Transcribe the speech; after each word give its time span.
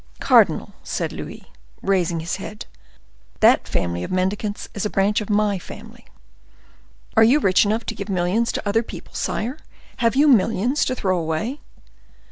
"Cardinal," 0.19 0.73
said 0.83 1.13
Louis, 1.13 1.45
raising 1.83 2.21
his 2.21 2.37
head, 2.37 2.65
"that 3.39 3.67
family 3.67 4.03
of 4.03 4.09
mendicants 4.11 4.67
is 4.73 4.83
a 4.83 4.89
branch 4.89 5.21
of 5.21 5.29
my 5.29 5.59
family." 5.59 6.05
"Are 7.15 7.23
you 7.23 7.39
rich 7.39 7.65
enough 7.67 7.85
to 7.85 7.93
give 7.93 8.09
millions 8.09 8.51
to 8.53 8.67
other 8.67 8.81
people, 8.81 9.13
sire? 9.13 9.59
Have 9.97 10.15
you 10.15 10.27
millions 10.27 10.85
to 10.85 10.95
throw 10.95 11.19
away?" 11.19 11.59